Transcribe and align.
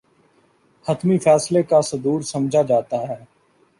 حتمی 0.85 1.17
فیصلے 1.17 1.63
کا 1.63 1.81
صدور 1.81 2.21
سمجھا 2.31 2.61
جاتا 2.61 3.01
ہے 3.07 3.23